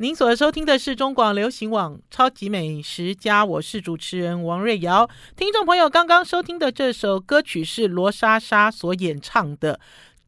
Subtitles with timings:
[0.00, 5.10] 您所收听的是中广流行网《超级美食家》，我是主持人王瑞瑶。
[5.34, 9.74] 听众朋友刚刚收听的这首歌曲是罗莎莎所演唱的《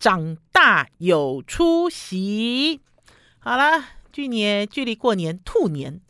[0.00, 2.80] 长大有出息》。
[3.38, 6.00] 好了，距年距离过年兔年。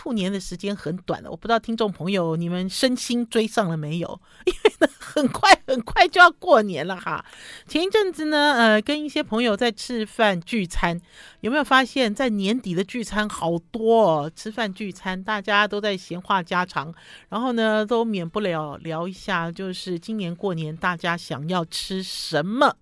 [0.00, 4.18] 兔年的时间很短了，我不知道听众朋友你们身心追上了没有？
[4.46, 7.22] 因为呢，很快很快就要过年了哈。
[7.68, 10.98] 前一阵子呢，呃，跟一些朋友在吃饭聚餐，
[11.42, 14.32] 有没有发现，在年底的聚餐好多哦？
[14.34, 16.94] 吃饭聚餐，大家都在闲话家常，
[17.28, 22.74] 然后呢，都免不了聊一下，就是今年过年大家想要吃什么？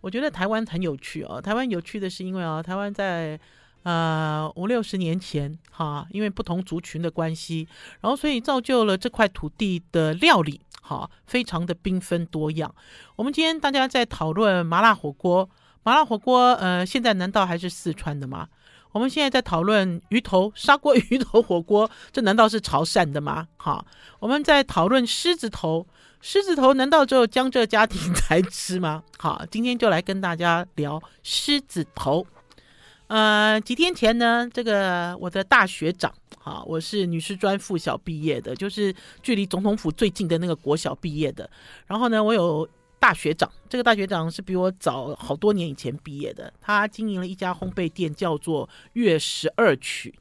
[0.00, 1.40] 我觉得台湾很有趣哦。
[1.40, 3.40] 台湾有趣的是，因为啊，台湾在。
[3.82, 7.66] 呃，五六十年前，哈，因为不同族群的关系，
[8.00, 12.74] 然后所以造就了这块土地的料理，哈，非常的缤纷多样。
[13.16, 15.48] 我们今天大家在讨论麻辣火锅，
[15.82, 18.48] 麻辣火锅，呃，现在难道还是四川的吗？
[18.92, 23.46] 我们现在在讨论鱼头砂锅鱼头火锅，这难道是潮汕的吗？
[23.56, 23.84] 哈，
[24.18, 25.86] 我们在讨论狮子头，
[26.20, 29.02] 狮子头难道只有江浙家庭 才吃吗？
[29.16, 32.26] 好，今天就来跟大家聊狮子头。
[33.10, 41.50] 呃，几天前呢，这个我的大学长，哈，我是女师专附小毕业的，就是距离总统府最近的那个国小毕业的。
[41.88, 42.68] 然后呢，我有
[43.00, 50.14] 大学长，这个大学长是比我早好多年以前毕业的，他经营了一家烘焙店，叫做月十二曲。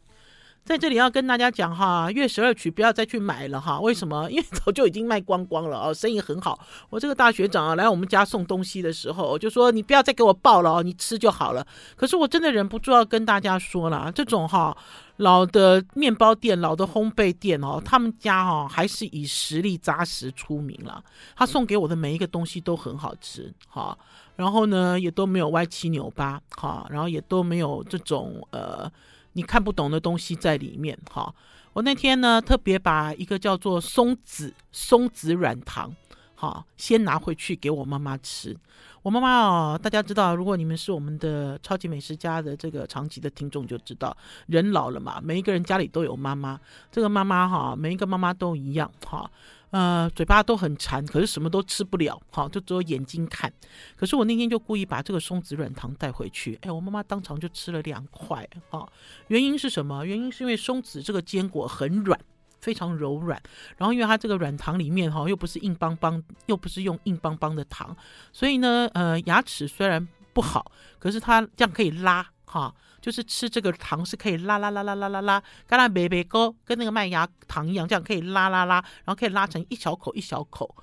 [0.69, 3.79] 在这里要跟大家讲哈，月十二曲不要再去买了哈。
[3.79, 4.29] 为什么？
[4.29, 6.59] 因为早就已经卖光光了哦，生意很好。
[6.91, 11.65] 我这个大学长啊，来我们家送东西的时候，我就说你不要再给我报了哦，你吃就好了。
[11.95, 14.77] 可是我真的忍不住要跟大家说了，这种哈
[15.17, 21.03] 老的面包店、老的烘焙店哦，他们家哈还是以实力扎实出名了。
[21.35, 23.97] 他送给我的每一个东西都很好吃哈，
[24.35, 28.87] 然后呢也都没有歪七扭八哈，然后也都没有这种呃。
[29.33, 31.33] 你看不懂的东西在里面哈。
[31.73, 35.95] 我那天呢特别把一个叫做松子松子软糖，
[36.35, 38.57] 哈，先拿回去给我妈妈吃。
[39.01, 44.15] 我妈妈哦，大家知道，如果你们是我们的超级美食家的这个长期的听众，就知道
[44.47, 46.59] 人老了嘛，每一个人家里都有妈妈。
[46.91, 49.29] 这个妈妈哈，每一个妈妈都一样哈。
[49.71, 53.51] 呃，嘴巴都很馋，可是什么都吃不了，好，就只有眼睛看。
[53.95, 58.87] 可是我那天就故意把这个松子软糖带回去，哎，我妈妈当场就吃了两块，哈。
[59.27, 60.05] 原因是什么？
[60.05, 62.19] 原因是因为松子这个坚果很软，
[62.59, 63.39] 非常柔软。
[63.77, 67.95] 然后因为它这个软糖里面哈，又不是硬邦邦，又不是用硬邦邦的糖，
[68.33, 72.73] 所以呢，呃，牙齿虽然不好，可是它这样可以拉，哈。
[73.01, 80.75] 就是吃这个糖是可以拉拉拉拉拉拉拉，跟那贝贝糕跟那个麦芽糖一样，这样可以拉拉拉，然后可以拉成一小口一小口，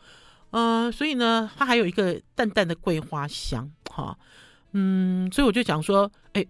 [0.50, 4.16] 呃，所以呢，它还有一个淡淡的桂花香，哈，
[4.72, 6.44] 嗯，所以我就讲说，哎，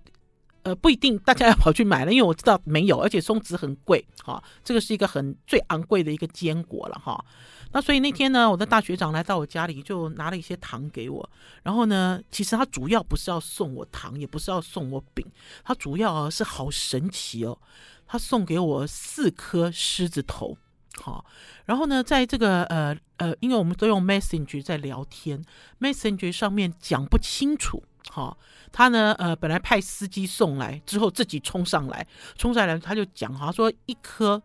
[0.62, 7.24] 呃，不一定大家要跑去买了，因为我知道没有，而且松子很贵，哈，这个是一个很最昂贵的一个坚果了，哈。
[7.76, 11.28] 那所以那天呢，我的大学长来到我家里，就拿了一些糖给我。
[11.62, 15.22] 然后呢，其实他主要不是要送我糖，也不是要送我饼，
[15.62, 17.58] 他主要啊是好神奇哦，
[18.06, 20.56] 他送给我四颗狮子头。
[21.02, 21.22] 好，
[21.66, 25.44] 然后呢，在这个呃呃，因为我们都用 Messenger 在聊天
[25.78, 27.82] ，Messenger 上面讲不清楚。
[28.08, 28.38] 好，
[28.72, 32.06] 他呢呃本来派司机送来之后，自己冲上来，
[32.38, 34.42] 冲上来他就讲，好像说一颗。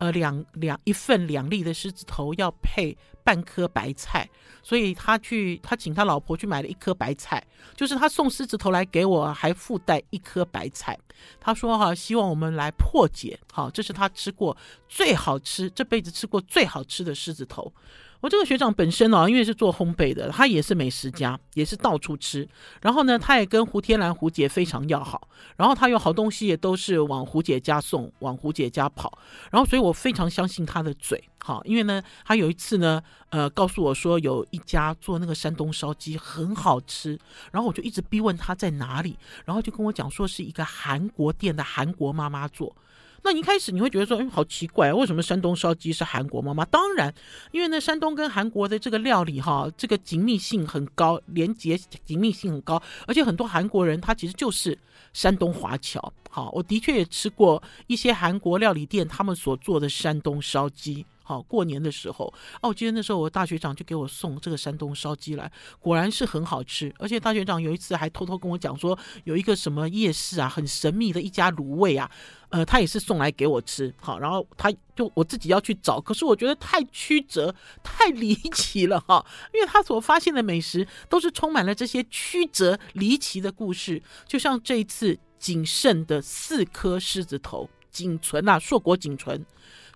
[0.00, 4.26] 呃，两两一份两粒的狮子头要配半颗白菜，
[4.62, 7.46] 所以他去他请他老婆去买了一颗白菜，
[7.76, 10.98] 就是他送狮子头来给我，还附带一颗白菜。
[11.38, 14.56] 他说哈，希望我们来破解，好，这是他吃过
[14.88, 17.70] 最好吃，这辈子吃过最好吃的狮子头。
[18.20, 22.46] 我这个学长本身哦，因为是做烘焙的，他也是美食家，也是到处吃。
[22.82, 25.28] 然后呢，他也跟胡天兰胡姐非常要好。
[25.56, 29.18] 然后他有好东西也都是往胡姐家送，往胡姐家跑。
[29.50, 37.18] 然后所以我非常相信他的嘴，好，因为呢，他有一次呢，呃，告诉我说有一家做那个山东烧鸡很好吃。
[37.50, 42.76] 然后我就一直逼问他在哪里，然后就跟我讲说是一个韩国店的韩国妈妈做。
[43.22, 46.64] 那一开始你会觉得说，哎，好奇怪，为什么山东烧鸡是韩国妈妈？
[46.64, 47.14] 当然，
[47.52, 54.78] 因为呢，山东跟韩国的这个料理哈，这个紧密性很高，连接紧密性很高，而且很多韩国人他其实就是
[55.12, 56.12] 山东华侨。
[56.30, 61.04] 好，我的确也吃过一些韩国料理店他们所做的山东烧鸡。
[61.30, 62.24] 好，过年的时候，
[62.60, 65.48] 哦，我记得那时候我大学长就给我送这个山东烧鸡来，
[65.78, 66.92] 果然是很好吃。
[66.98, 72.10] 而且大学长有一次还偷偷跟我讲说，有一个什么夜市啊，很神秘的一家卤味啊，
[72.48, 73.94] 呃，他也是送来给我吃。
[74.00, 77.54] 好，然后他就我自己要去找，可是我觉得太曲折、
[77.84, 79.24] 太离奇了哈，
[79.54, 85.16] 因为他所发现的美食都是充满了这些曲折离奇的故事，就像这一次。
[85.40, 89.42] 仅剩的四颗狮子头，仅存啊，硕果仅存。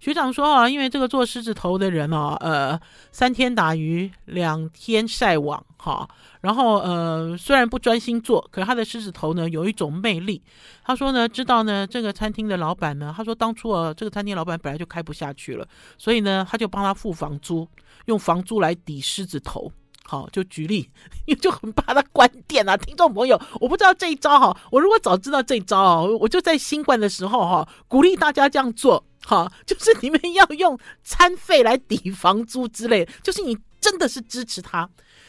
[0.01, 2.79] 学长说啊，因为这个做狮子头的人啊，呃，
[3.11, 6.07] 三天打鱼两天晒网，哈，
[6.43, 10.43] 然后呃，虽然不专心做，可是他的狮子头呢有一种魅力。
[10.85, 17.67] 他说呢，知道呢这个餐厅的老板呢，他说当初啊这个餐厅老板本来就开不下去了，所以呢他就帮他付房租，
[18.05, 19.73] 用房租来抵狮子头。
[20.07, 20.87] 好，就举例，
[21.25, 22.77] 因为就很怕他关店啊。
[22.77, 29.03] 听众朋友，我不知道这一招哈，我如果早知道这一招啊，我就在新冠的时候哈，鼓励大家这样做。
[29.27, 34.89] 哈，就是你们要用餐费来抵房租之类，就是你真的是支持他。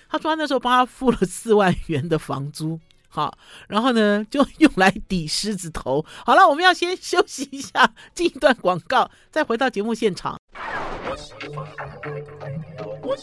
[0.09, 3.37] 他说他那时候帮他付了四万元的房租，好，
[3.67, 6.05] 然后呢就用来抵狮子头。
[6.25, 10.39] 好了，我们要先休息一下，进一段广告，再回到节目现场。
[13.01, 13.15] 我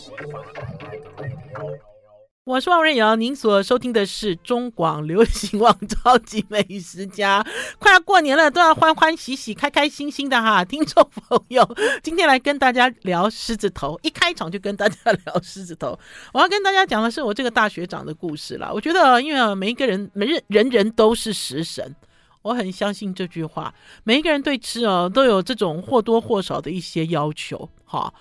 [2.44, 7.40] 我是王瑞瑶，您所收听的是中广流行网超级美食家。
[7.78, 10.64] 快要过年了，都要欢欢喜喜、开开心心的哈！
[10.64, 11.64] 听众朋友，
[12.02, 15.96] 今天来跟大家聊狮子头，一开场就跟大家聊狮子头。
[16.32, 18.72] 我要跟大家讲的是我这个大学长的故事啦。
[18.74, 21.94] 我觉得，因为每一个人，每人人人都是食神，
[22.42, 23.72] 我很相信这句话。
[24.02, 28.12] 每一个人对吃哦，都有这种或多或少的一些要求，哈。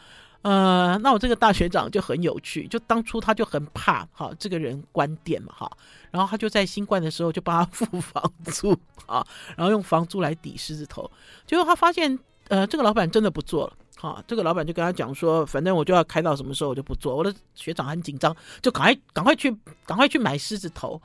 [0.44, 5.72] 呃，那我这个大学长就很有趣，就当初他就很怕哈这个人关店嘛哈，
[6.10, 9.24] 然后他就在新冠的时候就帮他付房租啊，
[9.56, 11.10] 然后用房租来抵狮子头，
[11.46, 12.18] 结果他发现
[12.48, 19.56] 呃这个老板真的不做了哈，这个老板就跟他讲说，反正我就要开到什么时候我就不做，我的学长很紧张，就赶快赶快去
[19.86, 21.00] 赶快去买狮子头，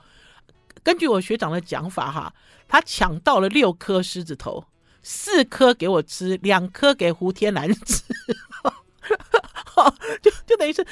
[0.82, 2.32] 根据我学长的讲法哈，
[2.66, 4.64] 他抢到了六颗狮子头，
[5.02, 8.02] 四颗给我吃，两颗给胡天兰吃。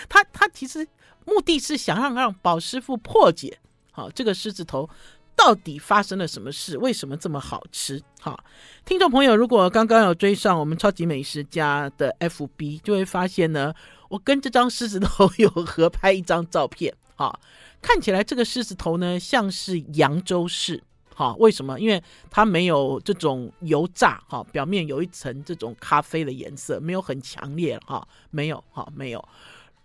[0.08, 0.86] 他，他其实
[1.24, 3.58] 目的是想让让宝师傅破解，
[3.92, 4.88] 好，这个狮子头
[5.36, 6.76] 到底发生了什么事？
[6.78, 8.02] 为什么这么好吃？
[8.20, 8.44] 好，
[8.84, 13.74] 听众朋友，如果刚刚有追上我们超级美食家的 FB，就会发现呢，
[14.08, 17.40] 我跟这张狮子头 有合拍一张照片，好，
[17.82, 20.82] 看起来这个狮子头呢像是扬州式。
[21.16, 21.78] 好，为什么？
[21.78, 29.28] 因为它没有这种油炸，哈，表面有一层这种咖啡的颜色，没有很强烈，哈，没有，哈，没有。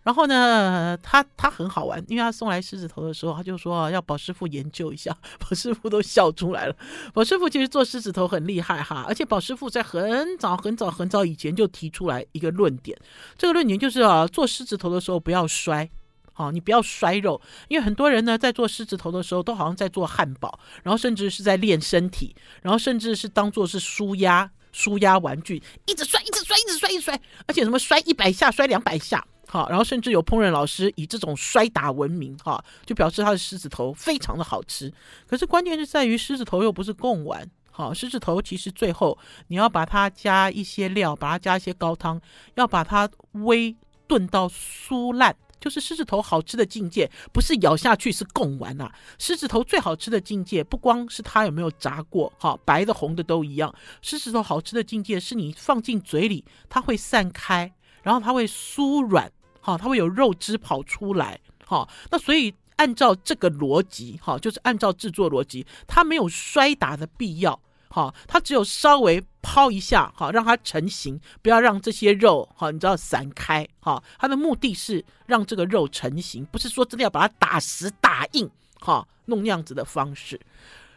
[0.03, 6.75] 然后呢，他他很好玩，因为他送来狮子头的时候，他就说要宝师傅研究一下， 宝师傅都笑出来了。
[7.13, 12.97] 宝师傅其实做狮子头很厉害哈，而且宝师傅在很早很早很早以前就提出来一个论点，
[13.37, 15.89] 这个论点就是啊，做狮子头的时候不要摔。
[16.35, 34.93] 哦，你不要摔肉，因为很多人呢在做狮子头的时候，都好像在做汉堡，然后甚至是在练身体，然后甚至是当做是舒压舒压玩具，一直摔，一直摔，一直摔，一直摔，而且什么摔一百下，摔两百下，好，然后甚至有烹饪老师以这种摔打闻名，哈，就表示他的狮子头非常的好吃。
[35.25, 39.17] 可是关键是在于狮子头又不是贡丸，好，狮子头其实最后
[39.47, 42.21] 你要把它加一些料，把它加一些高汤，
[42.53, 43.75] 要把它微
[44.07, 45.35] 炖到酥烂。
[45.59, 48.89] 就是狮子头好吃的境界，不是咬下去是贡丸呐。
[49.17, 53.75] 狮子头最好吃的境界，不光是它有没有炸过，哈，白的红的都一样。
[54.01, 59.29] 狮子头好吃的境界是你放进嘴里，它会散开，然后它会酥软，
[59.69, 61.87] 哈，它会有肉汁跑出来，哈。
[62.09, 67.59] 那所以按照这个逻辑，哈，就是按照制作逻辑，它没有摔打的必要。
[67.91, 80.39] 好，它只有稍微抛一下，好，让它成型，不要让这些肉，好，你知道散开，好，它的目的是让这个肉成型，不是说真的要把它打实打硬，好，弄那样子的方式。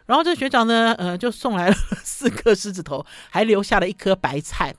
[0.04, 4.74] 然后这学长呢，呃，就送来了四颗狮子头，还留下了一颗白菜。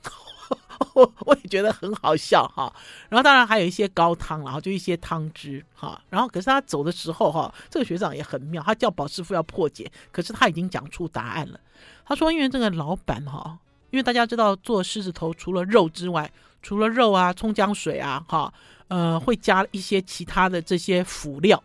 [0.94, 2.74] 我也觉得很好笑哈，
[3.10, 11.60] 然后当然还有一些高汤，然后就一些汤汁哈，然后可是他走的时候哈，这个学长也很妙，他叫保师傅要破解，可是他已经讲出答案了。
[12.06, 13.58] 他说，因为这个老板哈，
[13.92, 18.54] 因为大家知道做狮子头除了肉之外，除了肉啊，葱姜水啊哈，
[18.88, 21.63] 呃，会加一些其他的这些辅料。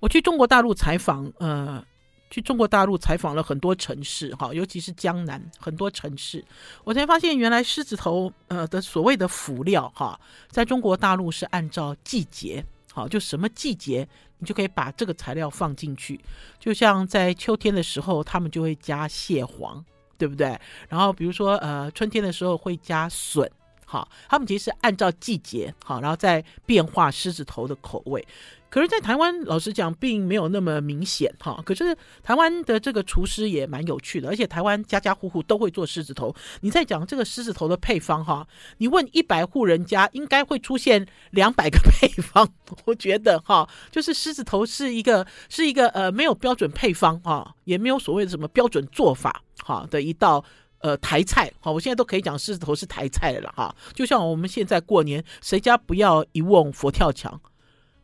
[0.00, 1.84] 我去中国大陆采访，呃。
[2.30, 6.44] 去中国大陆采访了很多城市，哈，尤其是江南很多城市，
[6.84, 10.18] 我才发现原来狮子头呃的所谓的辅料哈，
[10.50, 14.06] 在中国大陆是按照季节，好，就什么季节
[14.38, 16.20] 你就可以把这个材料放进去，
[16.60, 19.84] 就像在秋天的时候，他们就会加蟹黄，
[20.16, 20.58] 对不对？
[20.88, 23.50] 然后比如说呃春天的时候会加笋，
[23.88, 28.26] 哈，他们其实是按照季节哈，然后再变化狮子头的口味。
[28.70, 31.58] 可是，在台湾，老实讲，并没有那么明显哈。
[31.64, 36.34] 可是，台湾的这个厨师也蛮有趣的，而且台湾家家户户都会做狮子头。
[36.60, 42.46] 你在讲这个狮子头的配方哈，你问一百户人家，应该会出现两百个配方。
[42.84, 50.44] 我觉得哈，就是狮子头是一个是一个呃没有标准配方啊，也没有所谓的什么标准做法哈的一道
[50.80, 51.52] 呃台菜。
[51.60, 53.74] 好，我现在都可以讲狮子头是台菜了哈。
[53.94, 57.40] 就像我们现在过年，谁家不要一瓮佛跳墙？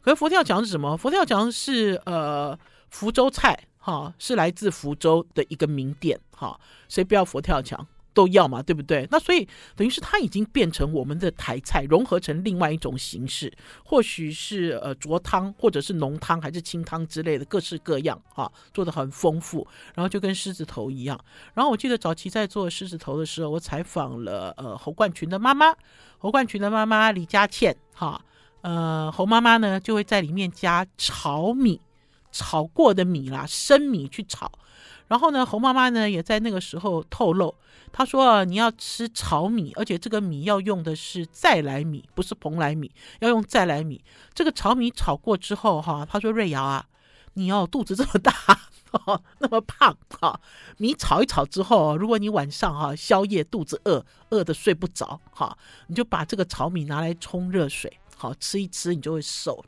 [0.00, 0.96] 可是佛跳墙是什么？
[0.96, 2.58] 佛跳墙是呃
[2.90, 6.60] 福州菜哈，是来自福州的一个名店哈。
[6.88, 9.06] 谁不要佛跳墙都要嘛，对不对？
[9.10, 13.52] 那所以等于是它已经变成我们的台菜，融合成另外一种形式，
[13.84, 19.66] 或许是呃浊汤，或者是浓汤，还是清汤之类的，各式各样哈，做的很丰富。
[19.94, 21.18] 然后就跟狮子头一样。
[21.52, 25.74] 然后我记得早期在做狮子头的时候，我采访了呃侯冠群的妈妈，
[26.18, 28.24] 侯冠群的妈妈李佳倩哈。
[28.62, 31.80] 呃，侯妈妈呢就会在里面加炒米，
[32.32, 34.50] 炒过的米啦，生米去炒。
[35.08, 37.54] 然后呢，侯妈妈呢也在那个时候透露，
[37.92, 44.02] 她说你要吃炒米，而且这个米要用的是再来米，不是蓬莱米，要用再来米。
[44.32, 46.86] 这个炒米炒过之后，哈，她说瑞瑶啊，
[47.34, 48.32] 你要肚子这么大，
[48.92, 50.40] 哦，那么胖，哈，
[50.78, 55.56] 米炒一炒之后，如果你晚上哈宵夜肚子饿，饿的睡不着，哈，
[55.86, 57.98] 你就把这个炒米拿来冲热水。
[58.16, 59.62] 好，吃一吃，你就会瘦。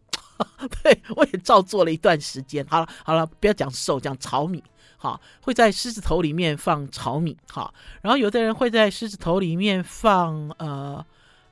[0.83, 2.65] 对，我也照做了一段时间。
[2.69, 4.63] 好了好了，不要讲瘦，讲炒米。
[4.97, 7.37] 好，会在狮子头里面放炒米。
[7.51, 7.73] 好，
[8.03, 11.05] 然后有的人会在狮子头里面放呃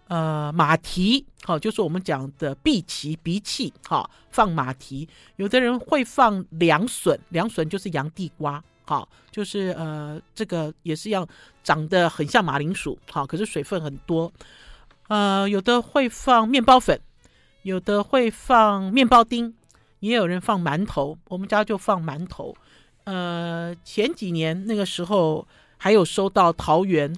[0.08, 1.24] 呃马蹄。
[1.44, 3.72] 好，就是我们讲的荸荠荸荠。
[3.86, 5.08] 好，放马蹄。
[5.36, 8.62] 有的人会放凉笋，凉笋就是洋地瓜。
[8.86, 11.26] 好，就是呃这个也是一样，
[11.62, 12.98] 长得很像马铃薯。
[13.10, 14.32] 好，可是水分很多。
[15.08, 16.98] 呃，有的会放面包粉，
[17.62, 19.54] 有的会放面包丁，
[20.00, 21.18] 也有人放馒头。
[21.28, 22.54] 我们家就放馒头。
[23.04, 25.46] 呃，前几年那个时候
[25.76, 27.14] 还有收到桃园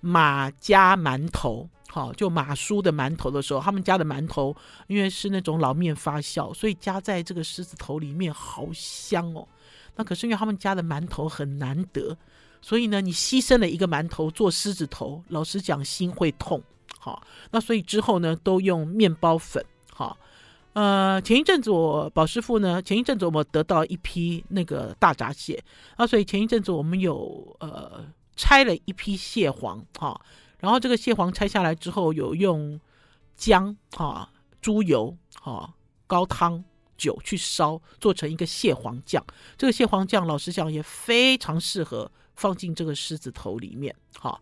[0.00, 4.54] 马家馒头，好，就马叔的馒头的时候，他们家的馒头
[4.86, 9.46] 因为是那种老面发酵，所以加在这个狮子头里面好香哦。
[9.96, 12.16] 那可是因为他们家的馒头很难得，
[12.60, 16.62] 所以呢，你牺牲了一个馒头做狮子头，老实讲心会痛。
[16.98, 19.64] 好，那所以之后呢，都用面包粉。
[19.92, 20.16] 好，
[20.74, 25.62] 呃，前一阵子我宝师傅呢，前一阵子我们得到一批那个大闸蟹，
[25.96, 28.04] 那所以前一阵子我们有呃
[28.34, 30.20] 拆了一批蟹黄，哈，
[30.58, 32.80] 然后这个蟹黄拆下来之后，有用
[33.36, 34.28] 姜、哈
[34.60, 35.72] 猪油、哈
[36.08, 36.64] 高汤、
[36.96, 39.24] 酒去烧，做成一个蟹黄酱。
[39.56, 44.40] 这个蟹黄酱老实讲也非常适合放进这个狮子头里面，哈。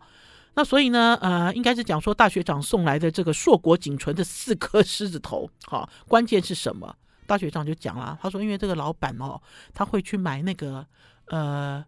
[0.55, 6.95] 那所以呢，呃，应该是讲说大学长送来的这个硕果仅存的四颗狮子头，好，关键是什么？
[7.25, 9.41] 大学长就讲了，他说，因为这个老板哦，
[9.73, 10.85] 他会去买那个，
[11.27, 11.83] 呃，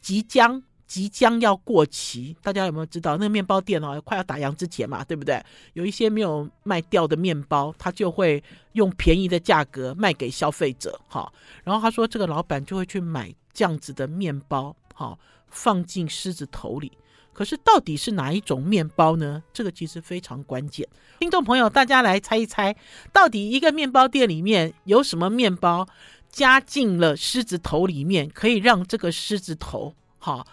[0.00, 3.12] 即将即将要过期，大家有没有知道？
[3.12, 5.42] 那个面包店哦，快要打烊之前嘛，对不对？
[5.72, 8.42] 有一些没有卖掉的面包，他就会
[8.72, 11.32] 用便宜的价格卖给消费者，哈。
[11.62, 16.92] 然后他说，这个老板就会去买这样子的面包，好，放进狮子头里。
[17.34, 19.42] 可是到底是哪一种面包呢？
[19.52, 20.88] 这个其实非常关键。
[21.18, 22.74] 听众朋友，大家来猜一猜，
[23.12, 25.86] 到底一个面包店里面有什么面包
[26.30, 30.46] 加进了狮子头里面，可以让这个狮子头哈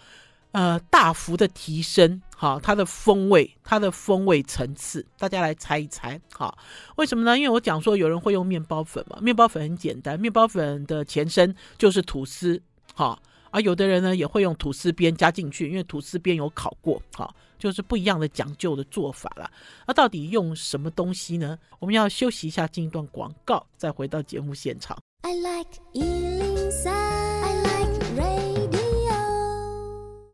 [0.50, 5.06] 呃大幅的提升哈它的风味，它的风味层次。
[5.18, 6.54] 大家来猜一猜哈？
[6.96, 7.38] 为什么呢？
[7.38, 12.60] 因为我讲说有人会用面包粉嘛，面包粉很简单，面包粉的前身就是吐司
[12.94, 13.18] 哈。
[13.52, 19.48] 而、啊、有的人呢也会用吐司边加进去，因为吐司边有烤过，好，就是不一样的讲究的做法了。
[19.86, 21.58] 那、啊、到底用什么东西呢？
[21.78, 24.96] 我们要休息一下，进一段广告，再回到节目现场。
[25.20, 28.72] I like 103, I like radio。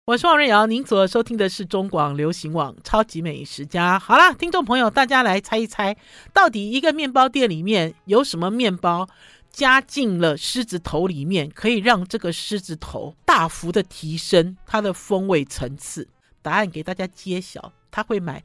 [0.07, 3.97] 我是王瑞瑶，您所收听的是中广流行网《超级美食家》。
[3.99, 5.95] 好了，听众朋友，大家来猜一猜，
[6.33, 9.07] 到底一个面包店里面有什么面包？
[9.51, 16.09] 加进了狮子头里面，可以让这个狮子头大幅的提升它的风味层次。
[16.41, 18.43] 答案给大家揭晓，他会买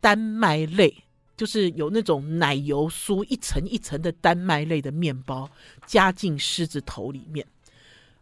[0.00, 0.94] 丹麦类，
[1.36, 5.50] 就是有那种奶油酥一层一层的丹麦类的面包
[5.84, 7.44] 加进狮子头里面。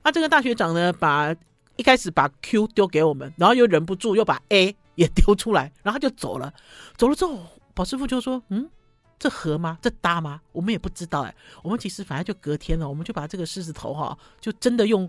[0.02, 1.36] 那这个大学长呢，把
[1.76, 6.52] 一开始把 Q 丢给我们，然后又忍不住又把 A 也丢出来，然后就走了。
[6.96, 7.38] 走了之后，
[7.74, 8.68] 宝师傅就说：“嗯。”
[9.22, 9.78] 这合吗？
[9.80, 10.40] 这搭吗？
[10.50, 11.32] 我们也不知道哎。
[11.62, 15.08] 我们其实反正就隔天了，我们就把这个狮子头哈，就真的用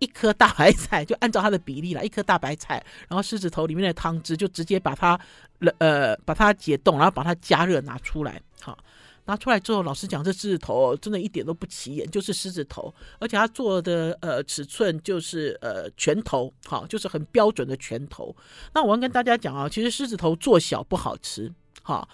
[0.00, 5.16] 一颗大白菜， 就按照它的比例来，一颗大白菜，然后狮子头里面的汤汁就直接把它
[5.78, 8.76] 呃把它解冻，然后把它加热拿出来，好。
[9.26, 18.36] 拿出来之后，老实讲，这狮子头真的一点都不起眼，就是狮子头，而且它做的呃尺寸就是呃拳头，好，就是很标准的拳头。
[18.74, 21.50] 那我要跟大家讲啊，其实狮子头做小不好吃，
[21.82, 22.06] 好，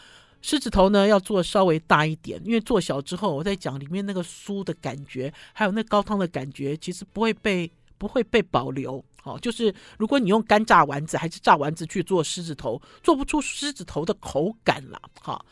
[0.42, 15.44] 狮子头呢要做稍微大一点，因为做小之后，我在讲里面那个酥的感觉，还有那高汤的感觉，其实不会被不会被保留，好，就是如果你用干炸丸子还是炸丸子去做狮子头，做不出狮子头的口感了，好。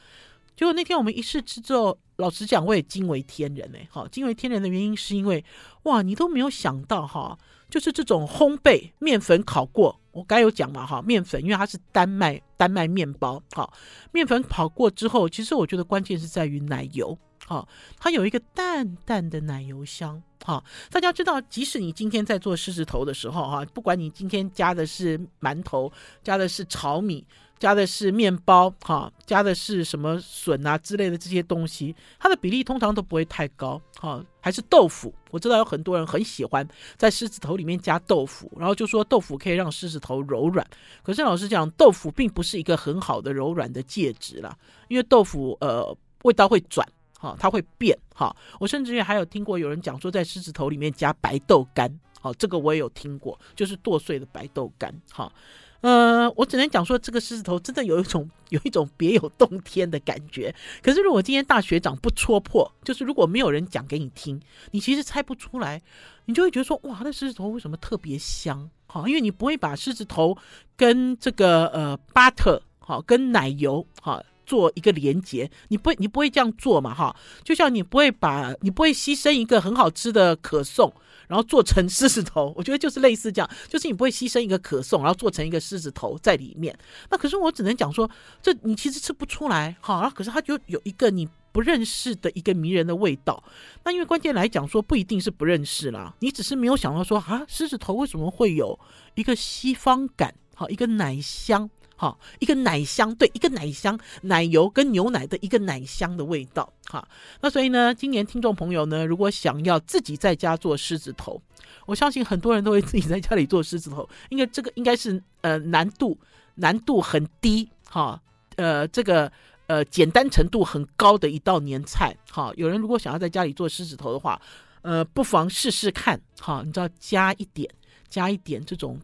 [0.57, 3.87] 结果那天我们一试吃之后，老实讲，我也惊为天人哎！
[3.92, 5.45] 好，惊为天人的原因是因为，
[5.85, 7.38] 哇，你都没有想到哈，
[7.71, 13.73] 就是这种烘焙面粉烤过，我刚有讲嘛哈，面粉因为它是丹麦丹麦面包，好，
[14.12, 27.27] 面粉跑过之后，其实我觉得关键是在于奶油，好，它有一个淡淡的奶油香，好，大家知道，即使你今天在做狮子头的时候哈，不管你今天加的是馒头，加的是炒米。
[27.59, 35.12] 加的是面包，哈，加的是什么笋啊之类的这些东西，它的比例通常都不会太高，哈，还是豆腐。
[35.31, 40.67] 我知道有很多人很喜欢在狮子头里面加豆腐，然后就说豆腐可以让狮子头柔软。
[41.03, 44.57] 可是老实讲，豆腐并不是一个很好的柔软的介质啦，
[44.88, 46.87] 因为豆腐呃味道会转，
[47.19, 48.35] 哈，它会变，哈。
[48.59, 55.31] 我甚至于还有听过有人讲说，在狮子头里面加白豆干，好，这个我也有听过，就是剁碎的白豆干，哈。
[55.80, 60.54] 呃，我只能讲说，这个狮子头真的有一种 有一种别有洞天的感觉。
[60.82, 64.40] 可是如果今天大学长不戳破，就是如果没有人讲给你听，
[64.73, 65.80] 你其实猜不出来，
[66.25, 68.68] 你就会觉得说，哇，那狮子头为什么特别香？
[68.87, 70.37] 好，因为你不会把狮子头
[70.76, 77.14] 跟这个呃 butter 好跟奶油好做一个连接，你不会你不会这样做嘛哈？
[77.45, 80.93] 就像你不会把你不会牺牲一个很好吃的可颂。
[81.28, 86.75] 然后做成狮子头， 我觉得就是类似这样，就是你不会牺牲一个可颂，然后做成一个狮子头在里面。
[87.11, 90.09] 那可是我只能讲说，这你其实吃不出来，哈。
[90.09, 93.45] 可是它就有一个你不认识的一个迷人的味道。
[93.85, 98.81] 那因为关键来讲说，不一定是不认识啦，你只是没有想到说啊，狮子头为什么会有
[99.14, 101.69] 一个西方感，好，一个奶香。
[102.00, 106.73] 好，一个奶香，对，一个奶香，奶油跟牛奶的一个奶香的味道。
[106.87, 107.07] 哈，
[107.40, 111.43] 那所以呢，今年听众朋友呢，如果想要自己在家做狮子头，
[111.87, 116.17] 我相信很多人都会自己在家里做狮子头，因为这个应该是呃难度
[116.55, 118.23] 难度很低，哈，
[118.54, 119.30] 呃这个
[119.67, 122.17] 呃简单程度很高的一道年菜。
[122.30, 124.41] 哈，有人如果想要在家里做狮子头的话，
[124.82, 126.21] 呃，不妨试试看。
[126.41, 127.69] 哈，你知道加一点
[128.08, 129.00] 加一点这种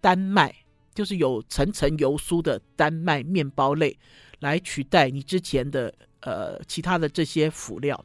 [0.00, 0.54] 丹麦。
[0.98, 3.96] 就是有层层油酥的丹麦面包类
[4.40, 8.04] 来取代你之前的呃其他的这些辅料，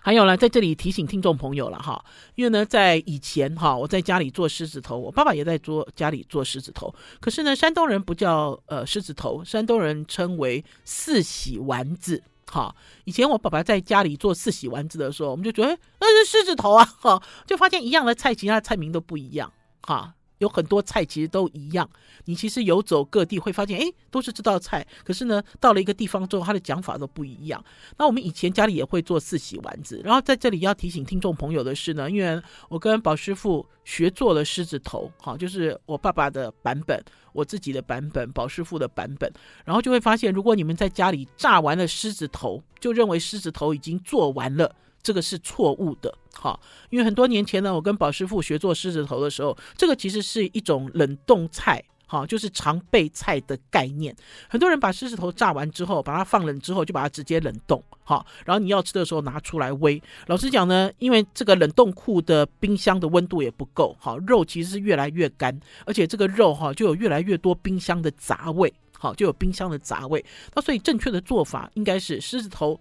[0.00, 2.02] 还有呢，在这里提醒听众朋友了哈，
[2.34, 12.74] 因为呢，在以前哈，我在家里做狮子头，我爸爸也在做家里做狮子头，可是呢，山东人不叫呃狮子头，山东人称为四喜丸子哈。
[13.04, 20.14] 以前我爸爸在家里做四喜丸子的时候，我们就觉得，那是狮子头啊哈，就发现一样的菜，其他的菜名都不一样哈。
[20.38, 21.88] 有很多菜其实都一样，
[22.26, 24.86] 你其实游走各地会发现，哎，都是这道菜。
[25.04, 27.64] 可是呢，到了一个地方之后，它的讲法都不一样。
[27.98, 39.32] 那我们以前家里也会做四喜丸子，然后在这里要提醒听众朋友的是呢，因为我跟宝师傅学做了狮子头，好，就是我爸爸的版本，我自己的版本，宝师傅的版本，
[39.64, 44.74] 然后就会发现，如果你们在家里炸完了狮子头，就认为狮子头已经做完了。
[45.06, 46.58] 这个是错误的，哈，
[46.90, 54.12] 因为很多年前呢，我跟宝师傅学做狮子头的时候，这个其实是一种冷冻菜，哈，就是常备菜的概念。
[54.48, 60.02] 很多人把狮子头炸完之后，把它放冷之后，就把它直接冷冻，哈，然后你要吃的时候拿出来煨。
[60.26, 70.24] 老实讲呢，因为这个冷冻库的冰箱的温度也不够，哈，肉其实是越来越干，而且这个肉哈就有越来越多冰箱的杂味，好，就有冰箱的杂味。
[70.52, 72.80] 那所以正确的做法应该是狮子头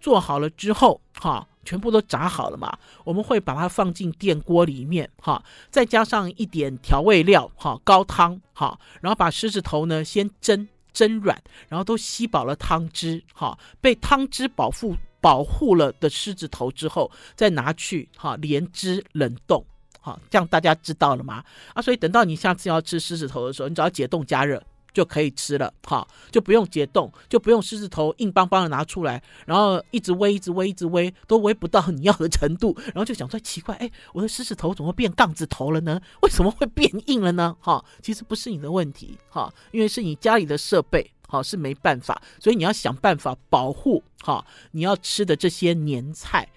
[0.00, 1.46] 做好了之后，哈。
[1.66, 2.78] 全部都炸好了嘛？
[3.02, 11.36] 我们会把它放进电锅里面，哈，再加上一点调味料，哈，高汤，哈，然后把狮子头呢先蒸蒸软，
[11.68, 19.66] 然后都吸饱了汤汁，哈，被汤汁保护保护了的狮子头之后，再拿去哈连汁冷冻，
[20.00, 21.42] 哈，这样大家知道了吗？
[21.74, 24.62] 啊，所以等到你下次要吃狮子头的时候，你只要解冻加热。
[24.96, 36.00] 就可以吃了，哈，就不用解冻，就不用狮子头硬邦邦的拿出来，然后一直煨，一直煨，一直煨，都煨不到你要的程度，然后就想说奇怪，哎，我的狮子头怎么变杠子头了呢？
[36.22, 37.54] 为什么会变硬了呢？
[37.60, 46.48] 哈，其实不是你的问题，哈，因为是你家里的设备，哈，是没办法，所以你要想办法保护，哈，你要吃的这些年菜。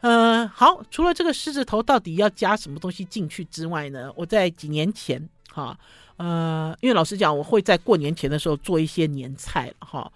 [0.00, 5.78] 嗯、好，除了这个狮子头到底要加什么东西进去之外呢，我在几年前哈，
[6.22, 10.10] 呃，因为老实讲，我会在过年前的时候做一些年菜哈。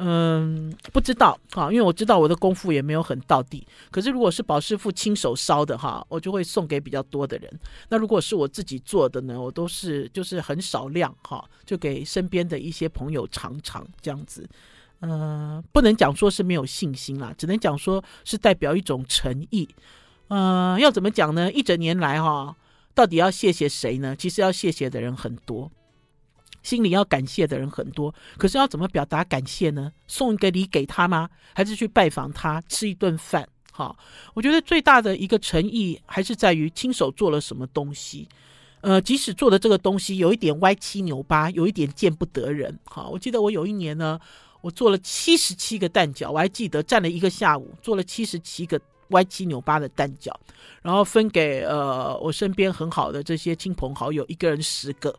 [0.00, 3.66] 嗯，不知道哈，因为我知道我的功夫也没有很到底。
[3.90, 7.50] 可是如果是宝师傅亲手烧的哈，我就会送给比较多的人。
[7.88, 14.48] 那如果是我自己做的呢，我都是就是很少量哈，就给身边的一些朋友尝尝这样子。
[15.00, 19.68] 嗯，不能讲说是没有信心啦，只能讲说是代表一种诚意。
[20.28, 21.50] 嗯，要怎么讲呢？
[21.50, 22.54] 一整年来哈，
[22.98, 24.16] 到底要谢谢谁呢？
[24.16, 25.70] 其实要谢谢的人很多。
[26.64, 29.92] 心里要感谢的人很多，可是要怎么表达感谢呢？
[30.08, 31.30] 送一个礼给他吗？
[31.54, 33.48] 还是去拜访他吃一顿饭？
[33.70, 33.96] 哈，
[34.34, 38.28] 我觉得最大的一个诚意还是在于亲手做了什么东西。
[38.80, 42.76] 呃，即使做的这个东西有一点歪七扭八，有一点见不得人。
[42.82, 44.18] 哈，我记得我有一年呢，
[44.60, 50.32] 我做了七十七个蛋饺，我还记得站了一个下午，做了七十七个歪七扭八的蛋饺，
[50.82, 55.14] 然后分给呃我身边很好的这些亲朋好友，一个人十个。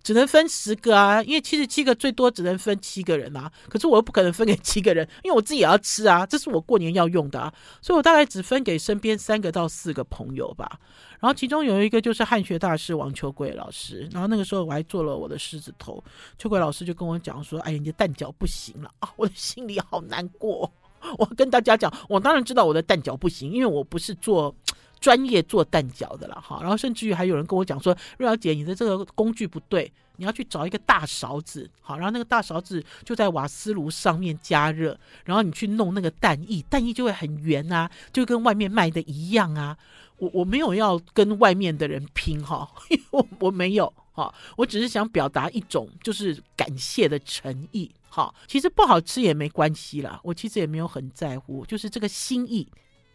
[0.00, 3.50] 只能分十个啊，因为七十七个最多只能分七个人啊。
[3.68, 7.52] 可是我又不可能分给七个人，因为我自己也要吃啊，这是我过年要用的啊。
[7.82, 10.78] 所以我大概只分给身边三个到四个朋友吧。
[11.20, 14.08] 然后其中有一个就是汉学大师王秋桂老师。
[14.12, 16.02] 然后那个时候我还做了我的狮子头，
[16.38, 20.72] 秋桂老师就跟我讲说：“哎呀，你的蛋饺不行了啊！”我的心里好难过。
[21.18, 24.54] 我跟大家讲，我当然知道我的蛋饺不行，因为我不是做。
[25.00, 39.78] 专业做蛋饺的了哈，然后甚至于还有人跟我讲说，瑞瑶姐，你的这个工具不对，你要去找一个大勺子，好，然后那个大勺子就在瓦斯炉上面加热，然后你去弄那个蛋液，蛋液就会很圆啊，就跟外面卖的一样啊。
[40.16, 42.68] 我我没有要跟外面的人拼哈，
[43.12, 48.34] 我我没有哈，我只是想表达一种就是感谢的诚意好。
[48.46, 52.68] 其实不好吃也没关系啦，我其实也没有很在乎，就是这个心意。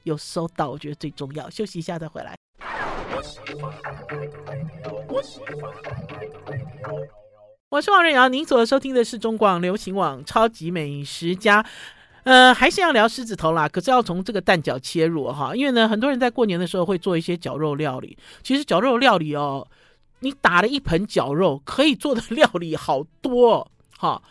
[0.03, 1.49] 有收到，我觉得最重要。
[1.49, 2.35] 休息一下再回来。
[7.69, 11.65] 我是王瑞瑶，您所收听的是中广流行网超级美食家。
[12.23, 18.17] 呃，还是要聊狮子头啦，可是要从这个蛋饺切入哈，因为呢，很多人在过年的时候会做一些绞肉料理。
[18.43, 19.65] 其实绞肉料理哦，
[20.19, 24.21] 你打了一盆绞肉，可以做的 料理好多哈。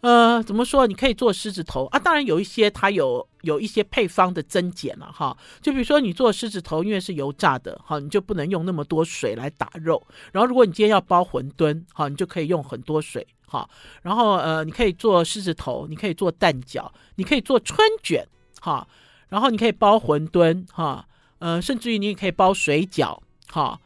[0.00, 0.86] 呃，怎么说？
[0.86, 5.36] 你可以做狮子头啊，当然有一些它有有一些配方的增减了哈。
[5.60, 10.02] 就比如说你做狮子头，因为是油炸的哈，你就不能用那么多水来打肉。
[10.32, 13.68] 然后如果你今天要包馄饨哈，你就可以用很多水哈。
[14.00, 18.26] 然后呃，你可以做狮子头，你可以做蛋饺，你可以做春卷
[18.58, 18.88] 哈。
[19.28, 21.06] 然后你可以包馄饨哈，
[21.40, 23.78] 呃，甚至于你也可以包水饺哈。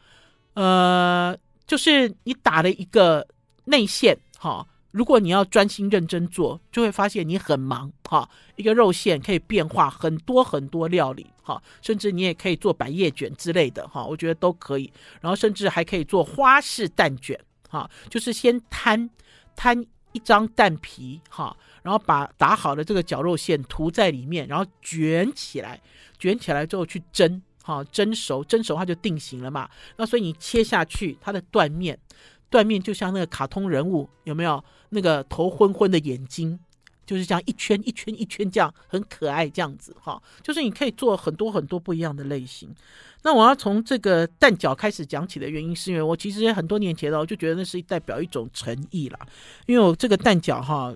[0.53, 3.27] 呃，就是你打了一个
[3.65, 4.65] 内馅哈。
[4.95, 8.31] 如果你要专心认真做，就会发现你很忙哈。
[8.55, 14.93] 一个肉馅可以变化很多很多料理哈，甚至你也可以做百叶卷之类的哈，我觉得都可以。
[15.21, 17.37] 然后甚至还可以做花式蛋卷
[17.69, 19.11] 哈，就是先摊
[19.57, 25.83] 摊一张蛋皮哈，然后把打好的这个绞肉馅涂在里面，然后卷起来，
[26.21, 29.69] 卷起来之后去蒸哈，蒸熟蒸熟它就定型了嘛。
[29.97, 31.99] 那所以你切下去，它的断面。
[32.55, 36.57] 断面就像那个卡通人物，有没有那个头昏昏的眼睛？
[37.05, 40.23] 就是这样一圈一圈一圈这样很可爱这样子哈。
[40.41, 42.73] 就是你可以做很多很多不一样的类型。
[43.25, 49.19] 那我要从这个蛋饺开始讲起的原因，是因为我其实很多年前我就觉得那是代表一种诚意啦。
[49.67, 50.95] 因为我这个蛋饺哈，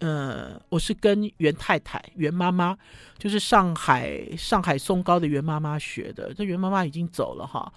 [0.00, 2.76] 呃，我是跟袁太太袁妈妈，
[3.16, 6.34] 就是上海上海松糕的袁妈妈学的。
[6.34, 7.72] 这袁妈妈已经走了哈。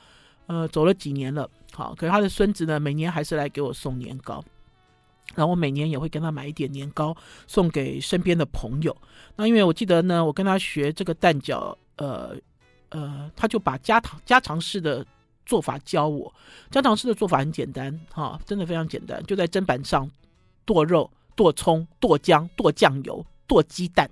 [0.51, 4.43] 呃，走了几年了，好，可是他的孙子呢，每年还是来给我送年糕，
[5.33, 7.15] 然后我每年也会跟他买一点年糕
[7.47, 8.93] 送给身边的朋友。
[9.37, 12.35] 那因为我记得呢，我跟他学这个蛋饺，呃
[12.89, 15.05] 呃，他就把家常家常式的
[15.45, 16.33] 做法教我。
[16.69, 20.11] 家常式的做法很简单，哈，真的非常简单，就在砧板上
[20.65, 24.11] 剁肉、剁葱、剁姜、剁酱油、剁鸡蛋。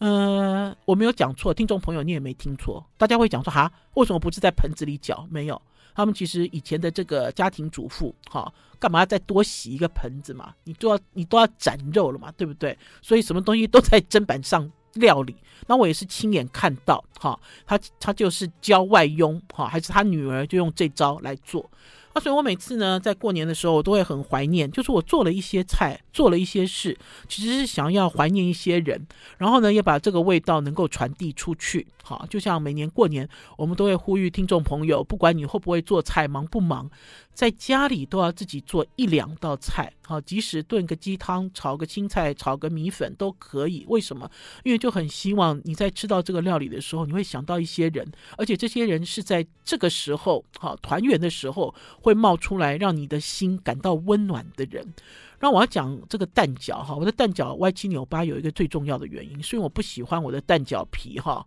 [0.00, 2.84] 嗯、我没有讲错，听众朋友你也没听错。
[2.96, 5.26] 大家会讲说哈，为什么不是在盆子里搅？
[5.30, 5.60] 没有，
[5.94, 10.54] 他们其实以前的这个家庭主妇，哈，干嘛要再多洗一个盆子嘛？
[10.64, 12.76] 你都要你都要斩肉了嘛，对不对？
[13.02, 15.36] 所以什么东西都在砧板上料理。
[15.66, 21.70] 那我也是亲眼看到，哈，他他就是教外佣，哈，还是他女儿就用这招来做。
[22.12, 26.96] 啊，所以我每次呢，在过年的时候，我都会很怀念，就是我做了一些菜，做了一些事，
[27.28, 29.06] 其实是想要怀念一些人，
[29.38, 31.86] 然后呢，也把这个味道能够传递出去。
[32.02, 36.90] 好，就像每年过年，我们都会呼吁听众朋友，不管你会不会做菜，忙不忙，
[37.32, 39.90] 在家里都要自己做一两道菜。
[40.04, 43.84] 好，即使炖个鸡汤、炒个青菜、炒个米粉都可以。
[43.88, 44.30] 为什么？
[44.62, 54.92] 因为就很希望你在吃到这个料理的时候，你会想到一些人，而且这些人是在这个时候，好团圆的时候会冒出来，让你的心感到温暖的人。
[55.38, 61.46] 那我要讲这个蛋饺哈，我的蛋饺歪七扭八有一个最重要的原因，是因为我不喜欢我的蛋饺皮哈。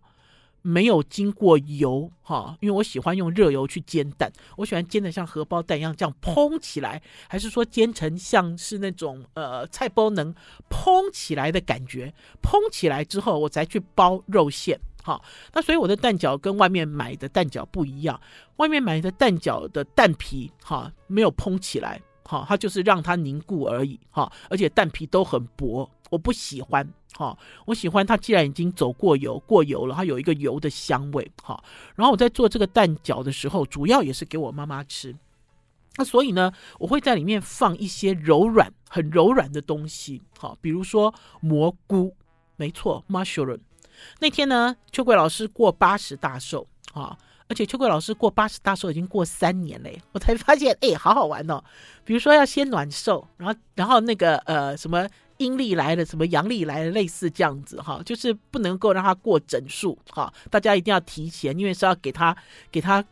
[0.66, 10.34] 没有经过油哈，因为我喜欢用热油去煎蛋，我喜欢煎的像荷包蛋一样这样蓬起来，还是说煎成像是那种呃菜包能
[10.70, 15.20] 蓬起来的感觉，蓬起来之后我再去包肉馅哈。
[15.52, 18.18] 那所以我的蛋饺跟外面买的蛋饺不一样，
[18.56, 26.88] 外面买的蛋饺的蛋皮哈没有蓬起来哈，它就是让它凝固而已哈，而且蛋皮都很薄，我不喜欢。
[27.16, 28.16] 好，我喜欢它。
[28.16, 31.30] 既然已经走过油，过油了，它有一个油的香味。
[31.42, 31.62] 好，
[31.96, 35.14] 然后我在做这个蛋饺的时候，主要也是给我妈妈吃。
[35.96, 40.22] 那所以呢，我会在里面放一些柔软、很柔软的东西。
[40.38, 42.16] 好，比如说蘑菇，
[42.56, 43.60] 没错，mushroom。
[44.18, 47.16] 那天呢，秋桂老师过八十大寿啊，
[47.48, 51.62] 而且秋桂老师过八十大寿已经过三年嘞，我才发现，哎，好好玩哦。
[52.04, 55.08] 比如说要先暖寿，然后，然后那个呃什么。
[55.38, 62.36] 阴历来了，什么阳历来了，类似这样子哈，就是不能够让他过整数哈，大家一定要提前，因为是要给他
[62.70, 63.04] 给他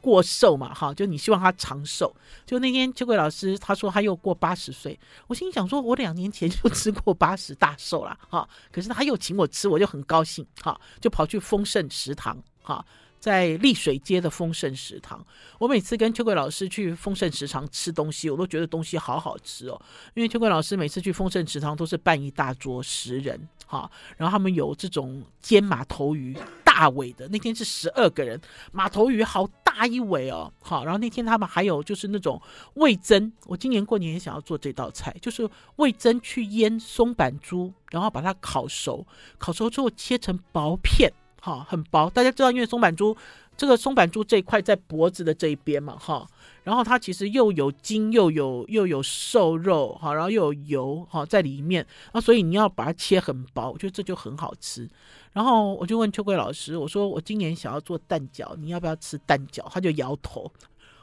[0.00, 2.14] 过寿嘛哈，就你希望他长寿。
[2.44, 12.84] 就那天秋桂老师他说他又过八十岁，我心想说，我两年前就吃过八十大寿了哈，可是他又请我吃，我就很高兴哈，就跑去丰盛食堂哈。
[13.20, 15.24] 在丽水街的丰盛食堂，
[15.58, 19.80] 我每次跟秋桂老师去丰盛食堂吃东西，我都觉得东西好好吃哦。
[20.14, 28.40] 因为秋桂老师每次去丰盛食堂都是办一大桌十人，哈，然后他们有这种煎马头鱼大尾的，那天是十二个人，
[28.72, 32.40] 马头鱼好大一尾哦，好，然后那天他们还有就是那种
[32.74, 39.06] 味噌，我今年过年也想要做这道菜，就是味噌去腌松板猪，然后把它烤熟，
[39.36, 41.12] 烤熟之后切成薄片。
[41.40, 43.16] 哈，很薄，大家知道，因为松板猪
[43.56, 46.26] 这个松板猪这一块在脖子的这一边嘛，哈，
[46.62, 54.88] 然后它其实又有筋，又有又有瘦肉，哈，然后又有油，哈，在里面，啊，所以你要把它切很薄，我觉得这就很好吃。
[55.32, 59.64] 然后我就问秋桂老师，我说我今年想要做蛋饺，你要不要吃蛋饺？
[59.70, 60.50] 他就摇头。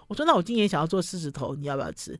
[0.08, 2.19] 我说那我今年想要做狮子头，你要不要吃？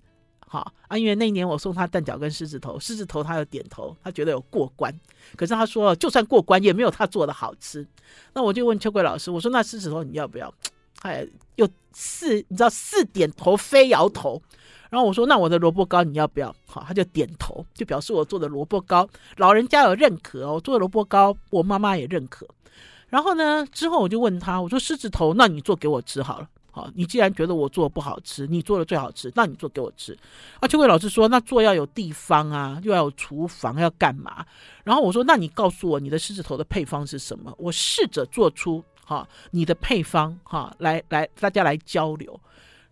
[0.50, 4.94] 好啊，因为那一年我送他蛋饺跟狮子头，狮子头他有点头，他觉得有过关。
[5.36, 7.86] 可是他说，就算过关也没有他做的好吃。
[8.34, 10.54] 那我就问秋桂老师，我说那狮子头你要不要？
[11.02, 14.42] 哎，又四，你知道四点头非摇头。
[14.90, 16.56] 然后我说那我的萝卜糕你要不要？
[16.66, 22.48] 好，他就点头，就表示我做的萝卜糕老人家有认可哦，我做的萝卜糕我妈妈也认可。
[23.10, 26.50] 然后呢，之后我就问他，我说狮子头，那你做给我吃好了。
[26.78, 30.16] 好，你既然觉得我做的不好吃，你做的最好吃，那你做给我吃。
[30.60, 34.46] 啊，秋桂老师说，那做要有地方啊，又要有厨房，要干嘛？
[34.84, 37.52] 然后我说，那你告诉我你的狮子头的配方是什么？
[37.58, 42.40] 我试着做出哈你的配方哈来来，大家来交流。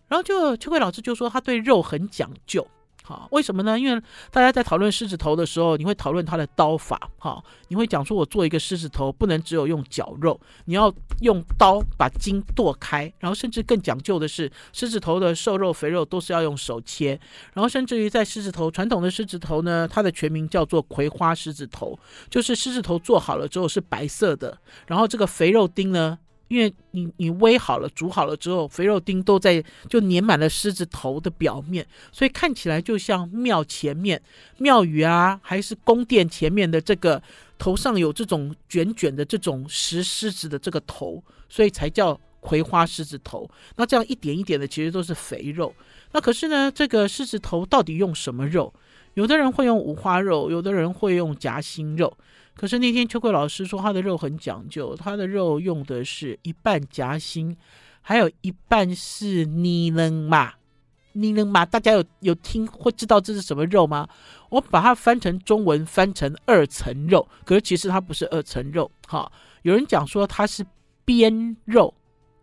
[0.08, 2.67] 然后就秋桂老师就说，他对肉很讲究。
[3.07, 3.79] 好，为什么呢？
[3.79, 10.91] 因为大家在讨论狮子头的时候，你会讨论它的刀法，哈，你会讲说，我做一个狮子头不能只有用绞肉，你要
[11.21, 17.19] 用刀把筋剁开，然后甚至更讲究的是，狮子头的瘦肉、肥肉都是要用手切，
[17.53, 26.17] 然后甚至于在狮子头传统的狮子头呢，它的全名叫做葵花狮子头，就是狮子头做好了之后是白色的，然后这个肥肉丁呢。
[26.47, 34.21] 因为你你煨好了，煮好了之后，肥肉丁都在就粘满了狮子头的表面，所以看起来就像庙前面
[34.58, 37.21] 庙宇啊，还是宫殿前面的这个
[37.58, 43.49] 头上有这种卷卷的这种石狮子的这个头，所以才叫葵花狮子头。
[43.75, 45.73] 那这样一点一点的，其实都是肥肉。
[46.12, 48.71] 那可是呢，这个狮子头到底用什么肉？
[49.15, 52.15] 有的人会用五花肉，有的人会用夹心肉。
[52.55, 57.55] 可是那天秋桂老师说他的肉很讲究，他的肉用的是一半夹心，
[58.01, 60.53] 还有一半是尼能马。
[61.17, 64.05] 尼能马，大家有有听会知道这是什么肉吗？
[64.49, 68.91] 我把它翻成中文翻成二层肉，可是其实它不是二层肉。
[69.07, 70.65] 哈，有人讲说它是
[71.05, 71.93] 边肉，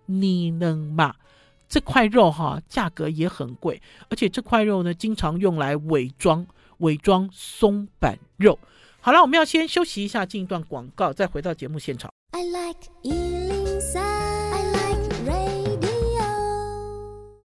[0.07, 1.14] 尼能马
[1.68, 6.46] 这块肉哈价格也很贵，而且这块肉呢经常用来伪装
[6.79, 8.59] 伪装松板肉。
[9.05, 12.09] 好了，我们要先休息一下，进一段广告，再回到节目现场。
[12.31, 12.79] I like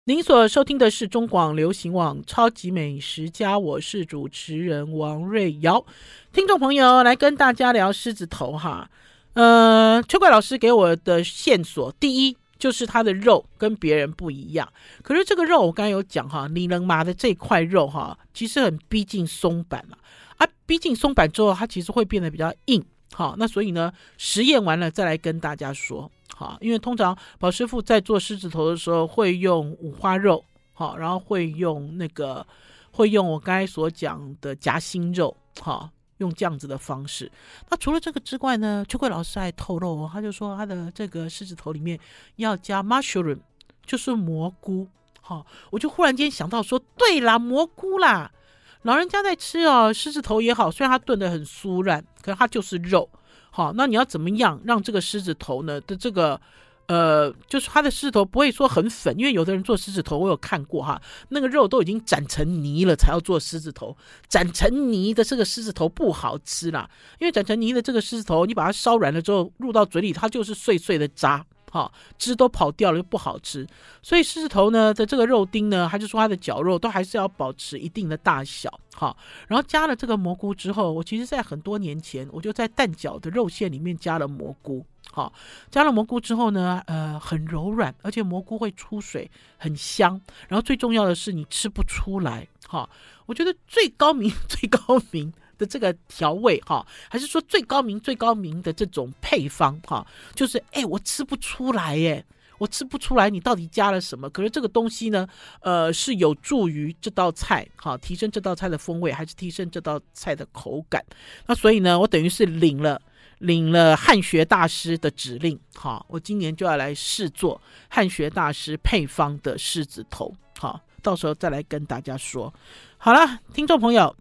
[0.04, 5.84] 您所收听的是中广流行网《超级美食家》，我是主持人王瑞瑶。
[6.32, 8.88] 听众朋友来跟大家聊狮子头哈，
[9.32, 14.72] 呃，秋桂老师给我的线索，第一就是它的肉跟别人不一样。
[15.02, 19.96] 可是这个肉我刚才有讲哈，你能麻的这块肉哈，其实很逼近松板嘛
[20.40, 22.83] 啊，逼近松板之后，它其实会变得比较硬。
[23.12, 26.11] 好，那所以呢，实验完了再来跟大家说。
[26.35, 32.46] 好，因为通常宝师傅在做狮子头的时候会用五花肉，好，然后会用那个
[32.92, 37.31] 会用我刚才所讲的夹心肉，好，用这样子的方式。
[37.68, 41.98] 那除了这个之外呢，秋桂老师还透露，他就说他的这个狮子头里面
[42.37, 43.40] 要加 mushroom，
[43.85, 44.88] 就是蘑菇。
[45.20, 48.33] 好，我就忽然间想到说，对啦，蘑菇啦。
[48.82, 53.08] 老人家在吃哦，狮子头也好，虽然它炖得很酥软，可是它就是肉。
[53.50, 56.40] 好，那你要怎么样让这个狮子头呢的这个，
[56.86, 63.94] 呃，就是它的狮子头不会说很粉，因为有的人做狮子头，我有看过哈，那个肉都已经斩成泥了才要做狮子头，
[64.28, 66.88] 斩成泥的这个狮子头不好吃啦，
[67.18, 71.44] 因为斩成泥的这个狮子头，你把它烧软了之后入到嘴里，它就是碎碎的渣。
[71.70, 73.66] 好，汁都跑掉了，又不好吃，
[74.02, 85.33] 所以狮子头呢的这个肉丁呢，他就说它的绞肉都还是要保持一定的大小，好，然后加了这个蘑菇之后，我其实在很多年前我就在蛋饺的肉馅里面加了蘑菇，好，
[85.70, 92.90] 加了蘑菇之后呢，呃，很柔软，而且蘑菇会出水，很香，然后最重要的是你吃不出来，好，
[93.26, 95.33] 我觉得最高明 最高明。
[95.60, 102.24] 的这个调味哈，还是说最高明最高明的这种配方哈，就是哎，我吃不出来耶，
[102.56, 104.30] 我吃不出来你到底加了什么。
[104.30, 105.28] 可是这个东西呢，
[105.60, 111.04] 呃，是有助于这道菜哈，提升这道菜的风味，还是提升这道菜的口感？
[111.46, 113.00] 那所以呢，我等于是领了
[113.38, 122.52] 领了汉学大师的指令哈，我今年就要来试做汉学大师配方的狮子头，好，到时候再来跟大家说。
[122.96, 124.16] 好了，听众朋友。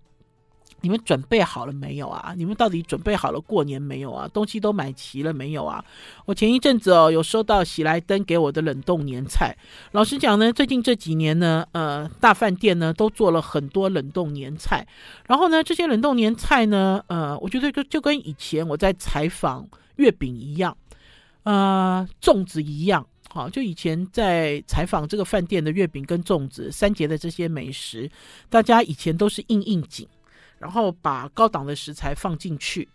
[0.81, 2.33] 你们准备好了没有啊？
[2.37, 4.27] 你们到底准备好了过年没有啊？
[4.29, 5.83] 东西都买齐了没有啊？
[6.25, 9.55] 我前一阵子哦，有收到喜来登给我的冷冻年菜。
[9.91, 14.85] 老实讲呢，最近这几年呢，呃，大饭店呢都做了很多冷冻年菜。
[15.27, 20.75] 然后呢，这些冷冻年菜呢，呃，我觉得就就跟以前我在采访月饼一样，
[21.43, 23.05] 呃，粽子一样。
[23.31, 28.09] 好，就以前在采访这个饭店的月饼跟粽子三节的这些美食，
[28.49, 30.07] 大家以前都是应应景。
[30.59, 32.87] 然后把高档的食材放进去，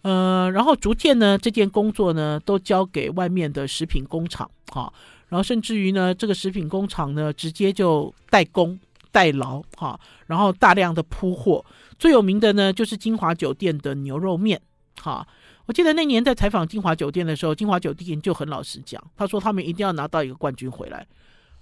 [0.00, 4.92] 呃，然后逐渐呢，这件工作呢都交给外面的食品工厂，哈、
[5.28, 8.78] 然后甚至于呢，这个食品工厂呢直接就代工
[9.10, 11.64] 代劳，哈、然后大量的铺货。
[11.98, 14.60] 最有名的呢就是金华酒店的牛肉面，
[15.00, 15.26] 哈、
[15.66, 21.06] 我记得那年在采访金华酒店的时候，金华酒店就很老实讲，他说他们一定要拿到一个冠军回来。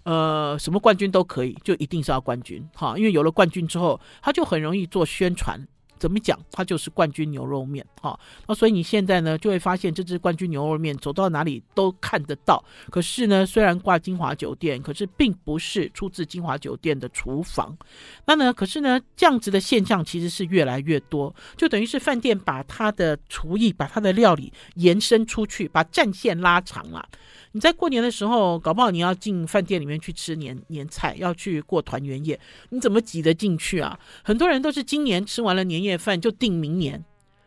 [0.04, 5.66] 呃，什么冠军都可以，就一定是要冠军哈，因为有了冠军之后，他就很容易做宣传。
[5.98, 6.40] 怎么讲？
[6.50, 8.18] 它就是冠军牛肉面哈。
[8.48, 12.64] 那所以你现在呢，就会发现这只冠军牛肉面走到哪里都看得到。
[12.88, 17.76] 可是呢，虽然挂金华酒店，可是并不是出自金华酒店的厨房。
[18.24, 27.06] 那呢，可是呢，这样子的现象其实是越来越多，就等于是饭店把它的厨艺、把它的料理延伸出去，把战线拉长了。
[27.52, 33.98] 你在过年的时候，搞不好你要进饭店里面去吃年年菜，要去过团圆夜，你怎么挤得进去啊？
[34.22, 37.04] 很多人都是今年吃完了年夜饭就订明年。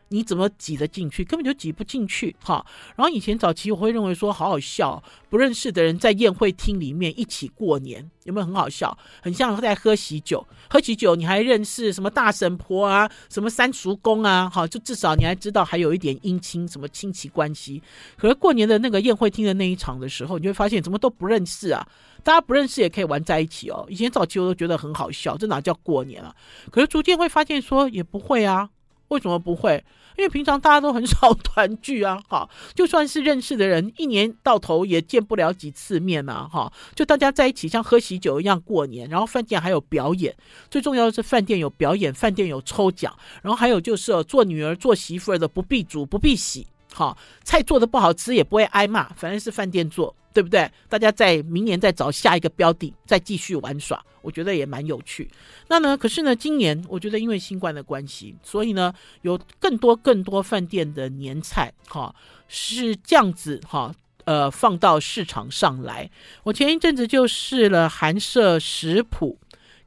[0.10, 1.24] 你怎么挤得进去？
[1.24, 2.66] 根本就挤不进去，哈。
[2.96, 8.96] 然后以前早期我会认为说好好笑，不认识的人在宴会厅里面一起过年，有没有很好笑？
[9.22, 17.82] 很像在喝喜酒，喝喜酒你还认识什么大神婆啊，什么三叔公啊，好，就至少你还知道还有一点姻亲什么亲戚关系。
[18.16, 21.88] 可是过年的那个宴会厅的那一场的时候，你就会发现怎么都不认识啊，
[22.24, 23.86] 大家不认识也可以玩在一起哦。
[23.90, 26.36] 以前早期我都觉得很好笑，这哪叫过年啊？
[26.72, 28.70] 可是逐渐会发现说也不会啊，
[29.14, 29.84] 为什么不会？
[30.16, 40.36] 因为平常大家都很少团聚啊，哈， 就算是认识的人，一年到头也见不了几次面呐，哈，就大家在一起像喝喜酒一样过年，然后饭店还有表演，
[40.70, 50.16] 最重要的是饭店有表演，饭店有抽奖，然后还有就是做女儿做媳妇的不必煮不必洗洗，哈，菜做的不好吃也不会挨骂，反正是饭店做。
[50.34, 50.68] 对不对？
[50.90, 55.30] 大家在明年再找下一个标的，再继续玩耍，我觉得也蛮有趣。
[55.68, 62.16] 那呢，可是呢，今年我觉得因为新冠的关系，所以呢，有更多更多饭店的年菜，哈，
[62.48, 66.10] 是这样子哈，呃，放到市场上来。
[66.46, 69.38] 我前一阵子就试了韩舍食谱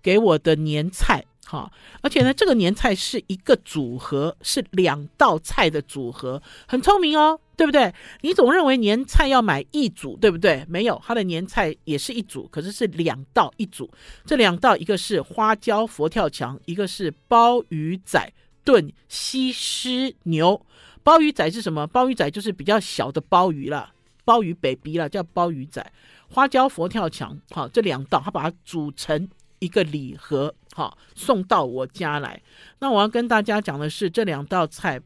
[0.00, 1.70] 给我的年菜，好，
[2.02, 7.94] 而且呢，这个年菜是一个组合，是两道菜的组合，很聪明哦，对不对？
[8.22, 10.66] 你总认为年菜要买一组，对不对？
[10.68, 13.88] 没有，它的年菜也是一组，可是是两道一组。
[14.24, 18.32] 这两道，一个是花椒佛跳墙，一个是鲍鱼仔
[18.64, 20.60] 炖西施牛。
[21.04, 21.86] 鲍鱼仔是什么？
[21.86, 23.92] 鲍鱼仔就是比较小的鲍鱼了，
[24.24, 25.92] 鲍鱼 baby 了，叫鲍鱼仔。
[26.28, 29.28] 花椒佛跳墙，好，这两道，它把它组成。
[29.58, 32.38] 一个礼盒，好，送到我家来。
[32.80, 35.00] 那我要跟大家讲的是，这两道菜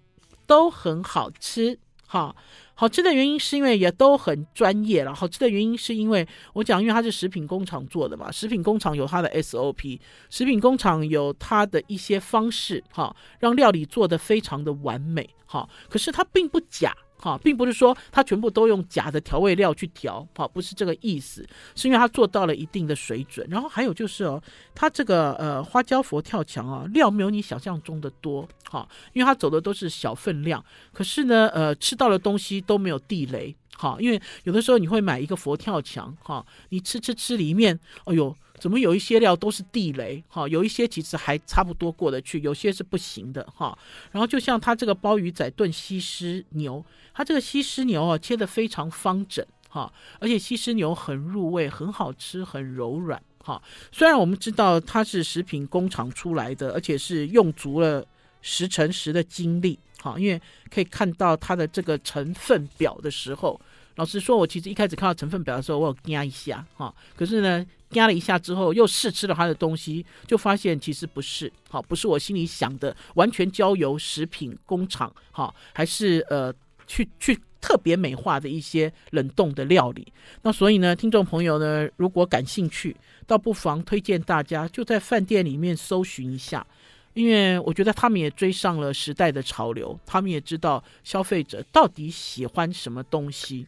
[0.44, 2.34] 都很好吃，哈，
[2.74, 5.14] 好吃的原因是因为也都很专业了。
[5.14, 16.92] 好吃的原因是因为我讲，因为它是食品工厂做的嘛，食品工厂有它的 SOP，食品工厂有它的一些方式，哈，让料理做得非常的完美，哈，可是它并不假。
[17.20, 23.46] 好，并不是说它全部都用假的调味料去调，好，不是这个意思，是因为它做到了一定的水准。
[23.50, 24.42] 然后还有就是哦，
[24.74, 38.34] 它这个呃花椒佛跳墙啊，料没有你想象中的多，好，因为它走的都是小分量，可是呢，呃，吃到的东西都没有地雷，好，因为有的时候你会买一个佛跳墙，哈，你吃吃吃里面，哎呦。
[38.60, 40.46] 怎么有一些料都是地雷哈？
[40.46, 43.76] 有一些其实还差不多过得去，有些是不行的哈。
[44.12, 46.84] 然后就像它这个鲍鱼仔炖西施牛，
[47.14, 49.90] 它这个西施牛啊切得非常方整哈，
[50.20, 53.60] 而且西施牛很入味，很好吃，很柔软哈。
[53.90, 58.06] 虽然我们知道它是食品工厂出来的，而且是用足了
[58.42, 60.40] 十乘十的精力哈，因为
[60.70, 63.60] 可以看到它的这个成分表的时候。
[64.00, 66.94] 老实说，我其实一开始看到成分表的时候，我有惊一下哈。
[67.14, 76.50] 可是呢，惊了一下之后，又试吃了他的东西，就发现其实不是，好，不是我心里想的，完全交由食品工厂，哈，还是呃，
[76.86, 80.10] 去去特别美化的一些冷冻的料理。
[80.40, 82.96] 那所以呢，听众朋友呢，如果感兴趣，
[83.26, 86.66] 倒不妨推荐大家就在饭店里面搜寻一下。
[87.12, 93.66] 因为我觉得他们也追上了时代的潮流，他们也知道消费者到底喜欢什么东西。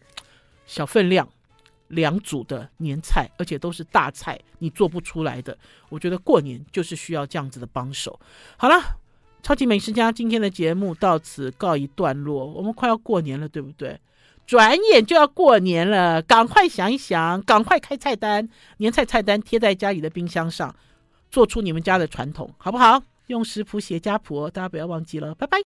[0.72, 1.28] 小分量，
[1.88, 5.54] 两组的年菜，而且都是大菜，你做不出来的。
[5.90, 8.18] 我觉得过年就是需要这样子的帮手。
[8.56, 8.80] 好了，
[9.42, 12.46] 超级美食家今天的节目到此告一段落。
[12.46, 14.00] 我们快要过年了，对不对？
[14.46, 18.48] 转眼就要过年了，赶快想一想，赶快开菜单，
[18.78, 20.74] 年菜菜单贴在家里的冰箱上，
[21.30, 23.02] 做出你们家的传统，好不好？
[23.26, 25.58] 用食谱写家谱，大家不要忘记了，拜拜。